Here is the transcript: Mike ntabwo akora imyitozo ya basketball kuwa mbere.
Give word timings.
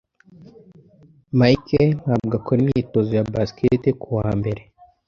Mike 1.37 1.81
ntabwo 2.01 2.33
akora 2.39 2.57
imyitozo 2.61 3.11
ya 3.17 3.27
basketball 3.33 3.95
kuwa 4.01 4.29
mbere. 4.39 4.61